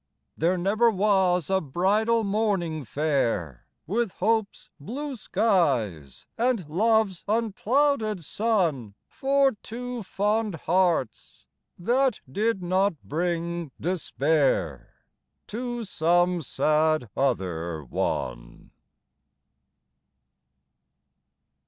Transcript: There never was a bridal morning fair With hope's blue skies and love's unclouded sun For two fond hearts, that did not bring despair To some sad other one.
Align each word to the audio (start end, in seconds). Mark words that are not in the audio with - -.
There 0.35 0.57
never 0.57 0.89
was 0.89 1.47
a 1.51 1.61
bridal 1.61 2.23
morning 2.23 2.83
fair 2.83 3.67
With 3.85 4.13
hope's 4.13 4.71
blue 4.79 5.15
skies 5.15 6.25
and 6.39 6.67
love's 6.67 7.23
unclouded 7.27 8.23
sun 8.23 8.95
For 9.07 9.51
two 9.61 10.01
fond 10.01 10.55
hearts, 10.55 11.45
that 11.77 12.19
did 12.27 12.63
not 12.63 12.95
bring 13.03 13.69
despair 13.79 15.05
To 15.49 15.83
some 15.83 16.41
sad 16.41 17.07
other 17.15 17.83
one. 17.83 18.71